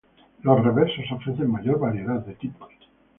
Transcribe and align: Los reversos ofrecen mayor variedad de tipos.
Los 0.41 0.63
reversos 0.65 1.11
ofrecen 1.11 1.51
mayor 1.51 1.77
variedad 1.77 2.25
de 2.25 2.33
tipos. 2.33 2.71